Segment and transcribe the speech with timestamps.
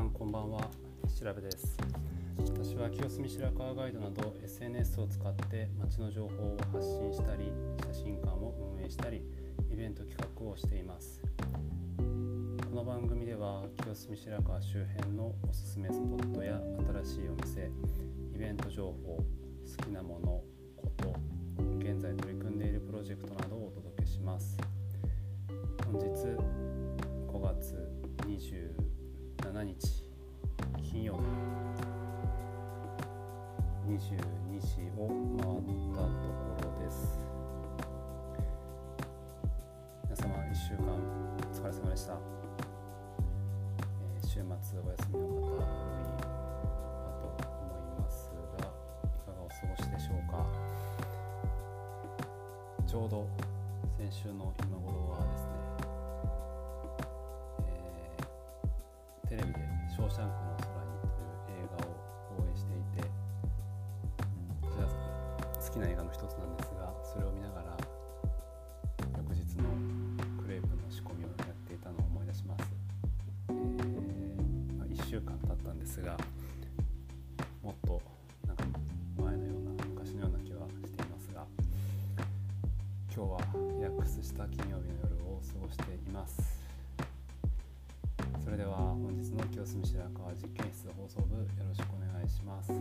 [0.00, 0.62] んこんばんは。
[1.18, 1.76] 調べです。
[2.38, 7.52] 私は清澄白河ガイドなど SNS を使って街の情報を発信したり
[7.92, 9.22] 写真館を運営したり
[9.70, 11.20] イベント企画をしています。
[11.98, 12.04] こ
[12.74, 16.58] の番組では清澄白河周辺のおすすめスポットや
[17.04, 17.70] 新しいお店
[18.34, 20.26] イベント情報好きなもの
[20.76, 21.14] こと
[21.78, 24.56] 現在取り組んでいるプロジェクトなどをお届けします。
[25.84, 26.06] 本日
[27.28, 27.90] 5月
[29.50, 30.04] 27日
[30.80, 31.18] 金曜日
[33.88, 33.98] 22
[34.60, 37.18] 時を回ったところです。
[40.04, 40.98] 皆様1週間お
[41.52, 45.64] 疲れ様でした、えー週末お休みの方多いか
[47.40, 50.46] と思いますがいかがお過ごしでしょうか。
[52.86, 53.26] ちょうど
[53.98, 54.78] 先週の今
[60.20, 61.96] シャンクの空に」という映画を
[62.36, 63.08] 放映していて
[64.60, 67.76] こちら好きな映画の一つなんですがそれを見ながら
[69.16, 69.64] 翌日の
[70.42, 72.64] クレープの仕込みをやっていたのを思い出します、
[73.48, 76.18] えーまあ、1週間経ったんですが
[77.62, 78.02] もっと
[78.46, 78.64] なんか
[79.16, 81.46] 前のような昔のような気はしていますが
[83.16, 83.40] 今日は
[83.78, 86.60] リラックスした金曜日の夜を過ごしています。
[88.50, 89.29] それでは本日
[89.60, 92.72] 清澄白河実験室放送部よろしくお願いします。
[92.72, 92.80] 今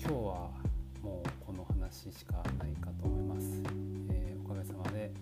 [0.00, 0.50] 日は
[1.00, 3.62] もうこの話しかないかと思います、
[4.10, 5.12] えーおかげさまで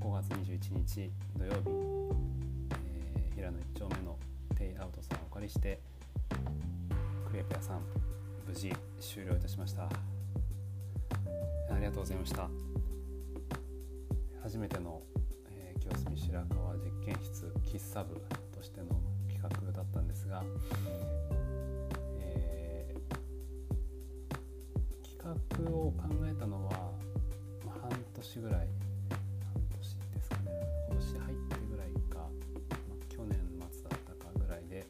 [0.00, 1.58] 5月21日土曜日、
[3.16, 4.18] えー平野1丁目の
[4.54, 5.80] テイアウトさんをお借りして
[7.30, 7.80] クレープ屋さん
[8.46, 9.84] 無事終了いたしました。
[9.84, 9.88] あ
[11.78, 12.50] りがとうございました。
[14.42, 15.00] 初めての、
[15.92, 18.14] えー清澄白河実験室喫茶部
[18.54, 18.86] としての
[19.28, 20.42] 企画だったんですが、
[22.18, 23.02] えー
[25.02, 25.18] 企
[25.64, 26.72] 画を考えたのは、
[27.64, 28.68] まあ、半年ぐらい半
[29.76, 30.50] 年ですかね。
[30.88, 33.38] 今年入ってぐらいか、まあ去年
[33.70, 34.86] 末だったかぐらいで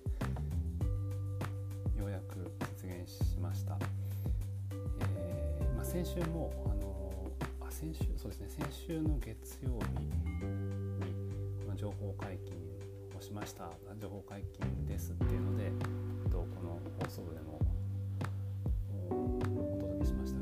[1.98, 2.50] ようやく
[2.82, 3.76] 実現しました、
[4.70, 10.81] えーまあ、先週もあのあ先週そうですね先週の月曜日
[11.82, 12.54] 情報解禁
[13.18, 13.68] をしました。
[14.00, 15.68] 情報解禁ですっていうので、え
[16.28, 17.58] っと、この放送部でも
[19.10, 20.41] おお届けしました。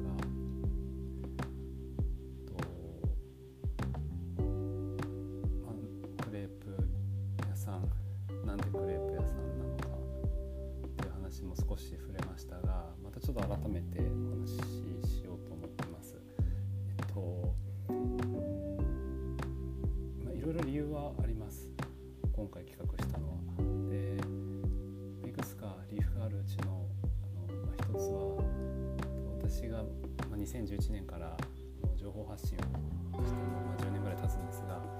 [30.40, 31.36] 2011年から
[31.82, 34.96] の情報発信をしても、まあ、10年ぐらい経つんですがも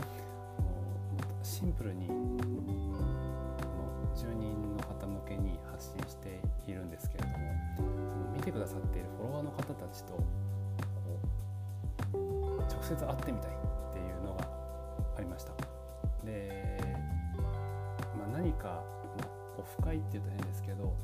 [1.16, 2.08] うシンプルに
[4.14, 6.40] 住人の方向けに発信して
[6.70, 7.36] いるんですけれども
[7.76, 7.88] その
[8.34, 10.22] 見てくださっているフォロワーの方たちとこ
[12.12, 12.16] う
[12.70, 14.46] 直接会ってみたいっていうのが
[15.16, 15.52] ありました。
[16.22, 16.82] で、
[18.18, 18.84] まあ、何か、
[19.18, 19.28] まあ、
[19.58, 20.94] オフ会っていうと変ですけど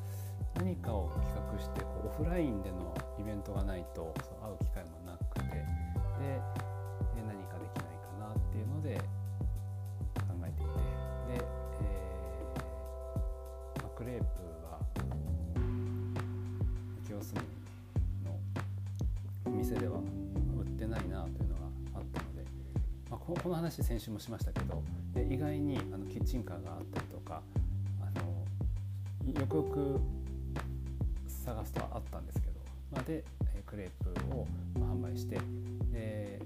[0.57, 5.59] 何かを企画してこうオフラインでのイベントがないとそう会う機会もなくてで
[7.13, 8.97] で何かできないかなっていうので
[10.15, 10.71] 考えていて
[11.39, 11.45] で、
[11.81, 14.25] えーまあ、クレープ
[14.65, 14.79] は
[17.05, 17.39] 清澄
[18.25, 18.39] の
[19.45, 19.99] お店では
[20.59, 22.43] 売ってないなというのがあったので、
[23.11, 24.81] まあ、この話先週もしましたけど
[25.13, 27.41] で意外にあのキッチンカーがあったりとか
[28.01, 29.99] あのよくよく
[31.47, 32.59] 探すとあったんですけど、
[32.91, 33.23] まあ、で
[33.65, 35.39] クレープを、販売して
[35.93, 36.41] で、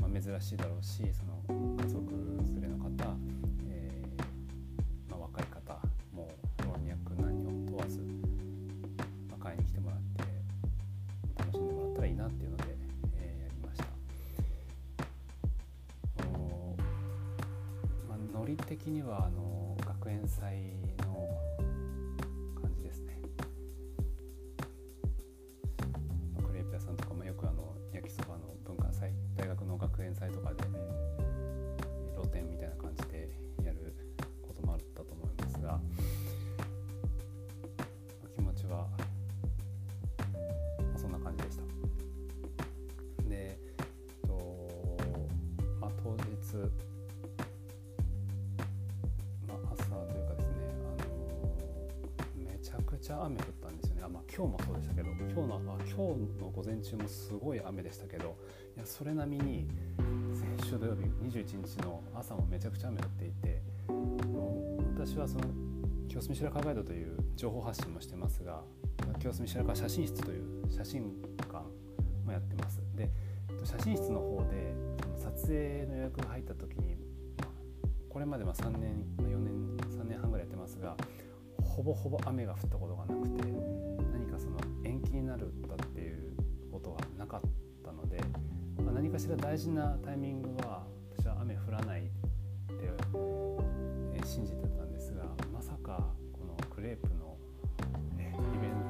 [0.00, 2.12] まあ、珍しいだろうしその家族
[2.54, 2.90] 連れの方、
[3.68, 5.76] えーまあ、若い方
[6.14, 6.80] もう老若
[7.20, 7.98] 男女問わず、
[9.28, 10.22] まあ、買いに来てもらって
[11.38, 12.64] 楽しんでもらったらいいなっていうので、
[13.18, 13.84] えーやりました。
[16.38, 16.76] お
[18.08, 20.62] まあ、ノリ的にはあの学園祭
[21.02, 21.28] の
[53.10, 54.02] ちゃ雨降ったんですよね。
[54.04, 58.36] あ、まあ、今日もそうでしたけど今日のあ今日の午前中もすごい雨でしたけど
[58.76, 59.68] いやそれ並みに
[60.32, 63.62] 先週土曜日21日の朝もめちゃくちゃ雨降っていて
[64.94, 65.44] 私はその
[66.08, 68.62] 清澄白河ガイドという情報発信もしてますが
[69.18, 71.02] 清澄白河写真室という写真
[71.38, 71.64] 館
[72.24, 72.80] もやってます。
[72.94, 73.10] で
[73.64, 74.72] 写真室の方で
[75.16, 76.96] 撮影の予約が入った時に
[78.08, 80.96] これまでは3年4年3年半ぐらいやってますが
[81.80, 83.44] ほぼほぼ雨が降ったことがなくて
[84.12, 86.36] 何かその延期になるだっていう
[86.70, 87.40] ことがなかっ
[87.82, 88.20] たので、
[88.84, 90.84] まあ、何かしら大事なタイミングは
[91.16, 92.12] 私は雨降らないって、
[94.12, 96.04] え信じてたんですがまさか
[96.34, 97.38] このクレープの、
[98.12, 98.36] イベン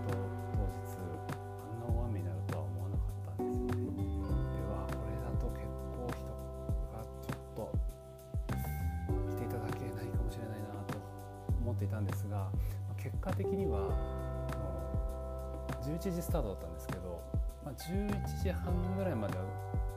[0.08, 0.14] ト
[0.50, 4.02] 当日あんな大雨になるとは思わなかったんですよね。
[4.02, 5.62] ではこれだと結
[5.94, 6.26] 構人
[6.90, 7.70] がちょっと
[9.30, 10.98] 来ていただけないかもしれないなと
[11.62, 12.50] 思っていたんですが
[13.02, 13.88] 結果的には
[15.82, 17.22] 11時スタートだったんですけど、
[17.64, 19.44] まあ、11時半ぐらいまでは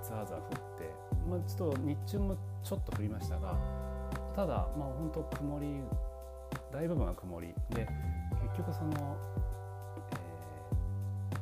[0.01, 0.43] ザーザー降っ
[0.77, 0.89] て、
[1.29, 3.57] まあ、ちょっと日中もちょっと降りましたが
[4.35, 5.81] ただまあ本当曇り
[6.71, 7.53] 大部分は曇り。
[7.69, 7.87] で
[8.41, 9.17] 結局その、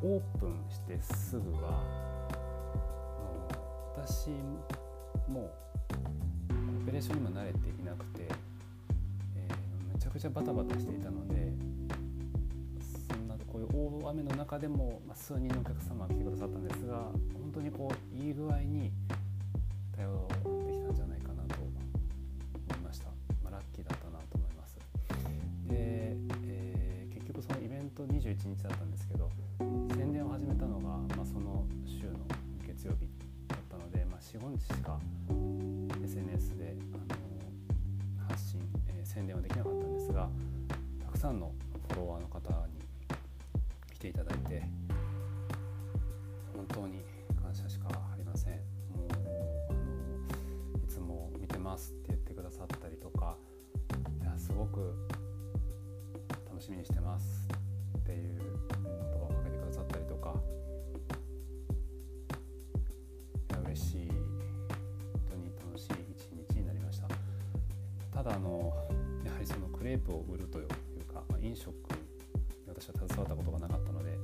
[0.01, 1.83] えー、オープンしてすぐは
[3.95, 4.29] 私
[5.29, 8.27] もうオペレーションにも慣れていなくて
[10.21, 11.51] ちゃバタバタしていたので
[13.09, 18.91] そんなこういう大雨の中でも、ま、数人のお客様が来てくださったんですが本当にこういい具合に
[19.97, 20.27] 対応
[20.67, 23.05] できたんじゃないかなと思いました、
[23.43, 24.77] まあ、ラッキーだったなと思います。
[25.67, 26.15] で、
[26.45, 29.27] えー、結局そのイベント21日だったんですけど
[29.97, 30.83] 宣伝を始めたのが、
[31.17, 32.19] まあ、その週の
[32.67, 33.09] 月曜日
[33.47, 34.99] だったので、まあ、45日しか
[36.05, 36.75] SNS で、
[39.01, 40.29] えー、宣伝はできなかったんですが
[41.03, 41.51] たくさんの
[41.89, 42.79] フォロワーの方に
[43.93, 44.63] 来ていただいて
[46.55, 47.01] 本当に
[47.41, 48.53] 感謝しかありません。
[48.53, 53.35] もうあのいつも見てますって言ってくださったりとか
[54.21, 54.93] いやすごく
[70.01, 70.67] プを売るという
[71.13, 71.75] か、まあ、飲食に
[72.67, 74.17] 私は携わったことがなかったので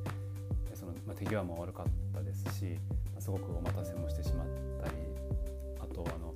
[0.74, 2.66] その、まあ、手際も悪かったですし、
[3.14, 4.48] まあ、すごくお待たせもしてしまっ
[4.84, 4.96] たり
[5.80, 6.34] あとあの、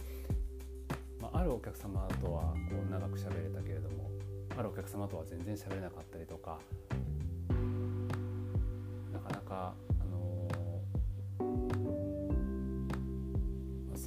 [1.21, 4.09] まあ、るお客様とはこう長く喋れたけれども
[4.57, 6.59] あるお客様とは全然喋れなかったりとか
[9.13, 9.73] なかなか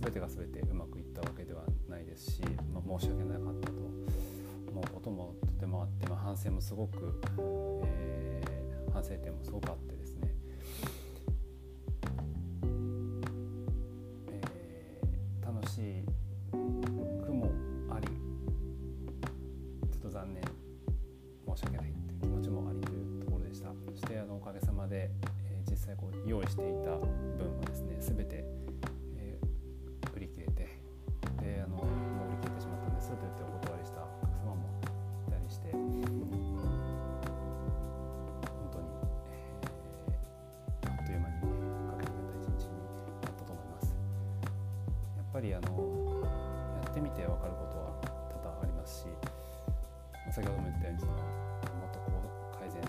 [0.04, 2.42] 全てが全てうまくいったわけではないですし、
[2.74, 4.33] まあ、申し訳なかったと。
[4.74, 7.20] 思うこともとてもあって、まあ、反省もすごく、
[7.86, 10.34] えー、反省点もすごくあってですね、
[14.32, 16.04] えー、楽しい
[16.50, 17.52] 句も
[17.88, 18.08] あり
[19.88, 23.68] ちょっと残念申し訳ないという気持ちもありというところでした。
[23.92, 25.08] そしてあのおかげさまで、
[25.48, 28.44] えー、実際こう用意していた分はですね全て
[50.34, 51.22] 先ほども言ったようにそのも
[51.86, 52.10] っとこ
[52.52, 52.88] う改善で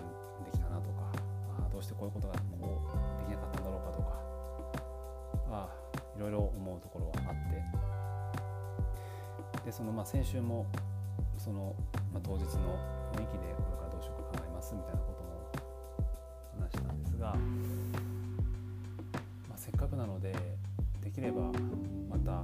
[0.51, 1.13] きたなとか
[1.61, 2.81] あどうしてこういうことがこ
[3.21, 4.17] うできなかったんだろうかとか
[5.51, 5.69] あ
[6.17, 7.61] いろいろ思うところはあって。
[9.65, 10.67] でそのまあ先週も
[11.37, 11.75] その、
[12.13, 12.77] まあ、当日の
[13.13, 15.51] 雰囲気でこれからどうしようか考えますみたいなことも
[16.63, 17.35] 話したんですが、
[19.49, 20.35] まあ、せっかくなので
[21.03, 21.41] できれば
[22.09, 22.43] また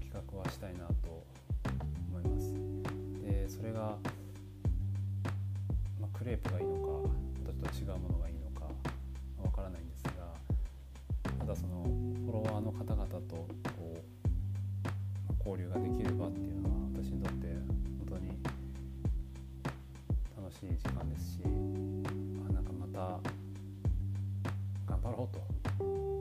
[0.00, 1.24] 企画はしたいなと
[2.10, 2.65] 思います。
[3.48, 3.96] それが、
[6.00, 6.86] まあ、クレープがいいのか
[7.44, 8.66] ちょっと違うものがいいのか
[9.42, 10.10] わからないんですが
[11.38, 13.48] ただそのフォロワーの方々とこ
[13.94, 14.06] う
[15.38, 18.28] 交流ができる場っていうのは私にとって本当に
[20.36, 23.20] 楽しい時間ですしあなんかまた
[24.86, 26.15] 頑張ろうと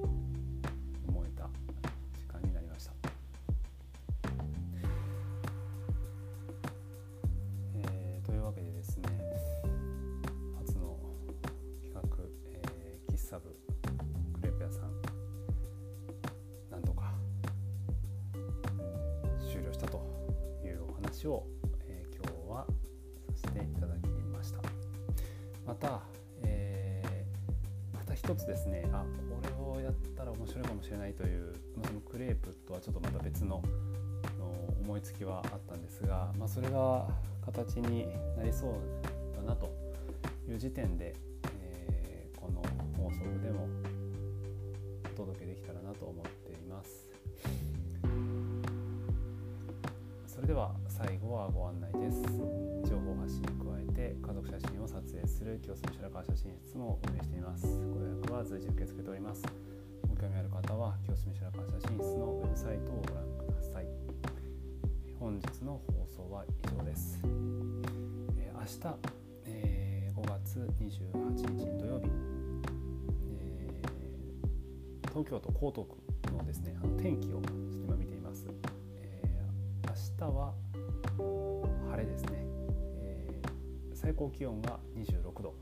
[21.27, 21.45] を、
[21.87, 22.65] えー、今日は
[23.35, 24.55] させていただきます。
[25.65, 26.01] また、
[26.43, 33.61] えー、また一つですねあこれをやったら面白いかもしれないという、まあ、そのクレープとはちょっとまた別の
[34.85, 37.07] 思いつきはあったんですが、まあ、それが
[37.43, 39.71] 形になりそうだなと
[40.47, 41.15] いう時点で、
[41.87, 42.61] えー、この
[43.03, 43.67] 放送でも
[45.05, 46.34] お届けできたらなと思って
[51.45, 52.23] はご案内です
[52.89, 57.67] 情報発信に加えて家族写真を撮影する清澄白河写真室も運営しています。
[57.93, 59.43] ご予約は随時受け付けております。
[60.09, 63.85] ご興味ある方は清澄白河写真室のウェブサイトをご覧ください。
[65.19, 67.19] 本日の放送は以上です、
[68.37, 68.97] えー、明日、
[69.45, 70.93] えー、5月28
[71.33, 72.09] 日土曜日、
[73.39, 75.87] えー、東京都江東
[76.25, 77.41] 区のですねあの天気を
[77.85, 78.45] 今見ています、
[78.97, 80.53] えー、明日は
[82.05, 82.29] 晴れですね、
[83.01, 85.55] えー、最高気温が26度。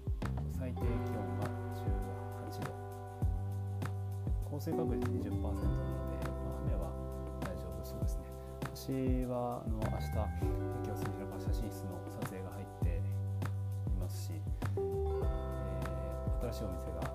[0.52, 0.92] 最低気温
[1.40, 1.48] が
[2.52, 2.72] 18度。
[4.52, 5.56] 降水確率20%なので、ま
[6.52, 6.92] あ、雨は
[7.42, 8.24] 大丈夫そうですね。
[8.62, 10.12] 私はあの明日
[10.84, 17.13] 清澄白河写真室の撮影が入っていますし、えー、新しいお店が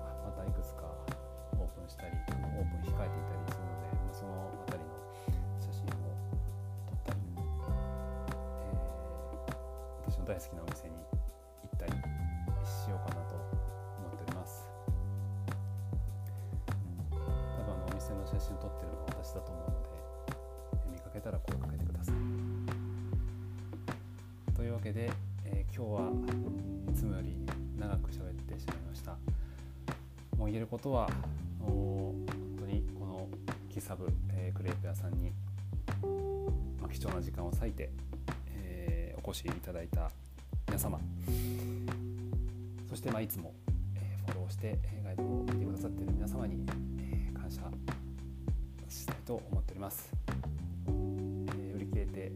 [10.29, 11.01] 大好きなお店に行
[11.73, 11.95] ったりし
[12.87, 14.69] ようかなと思っております。
[17.09, 19.89] 多分あのお店の写真撮ってるのは私だと思うので
[20.93, 22.15] 見かけたら声かけてください。
[24.53, 25.09] というわけで、
[25.45, 26.11] えー、今日は
[26.91, 27.35] いつもより
[27.79, 29.13] 長く喋ってしまいました。
[30.37, 31.09] もう言えることは
[31.59, 32.13] 本
[32.59, 33.27] 当にこの
[33.67, 35.31] キサブ、えー、クレープ屋さんに、
[36.79, 37.89] まあ、貴重な時間を割いて、
[39.29, 40.09] お越しいただいた
[40.65, 40.99] 皆様。
[42.89, 43.53] そして、まあ、いつも、
[43.95, 46.65] え、フォローしてガイドを見てくださっている皆様に、
[46.99, 47.61] え、感謝
[48.89, 50.11] したいと思っております。
[50.87, 52.31] 消えて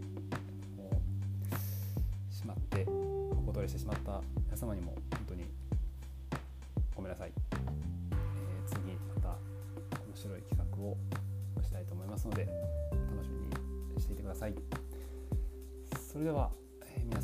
[0.78, 1.02] も
[2.30, 5.46] うしまってお断りしてしまった皆様にも本当に
[6.96, 8.82] ごめんなさい、えー、次
[9.16, 10.98] また面白い企画を
[11.64, 12.46] したいと思いますので
[12.92, 14.54] 楽しみにしていてください。
[16.12, 16.52] それでは、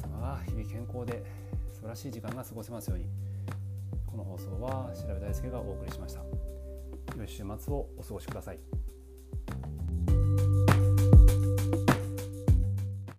[0.04, 1.24] えー、皆様が日々健康で
[1.74, 3.06] 素晴らしい時間が過ごせますように
[4.06, 6.22] この放送は調べ大輔がお送りしました
[7.18, 8.79] 良い週末をお過ごしください。